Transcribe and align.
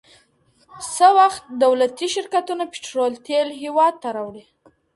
څه 0.93 1.07
وخت 1.19 1.43
دولتي 1.63 2.07
شرکتونه 2.15 2.63
پټرول 2.71 3.13
تیل 3.25 3.47
هیواد 3.61 3.93
ته 4.03 4.09
راوړي؟ 4.17 4.43